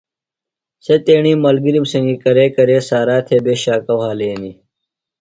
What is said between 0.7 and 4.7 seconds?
سےۡ تیݨی ملگِرِم سنگیۡ کرے کرے سارا تھےۡ بےۡ شاکہ وھالینیۡ۔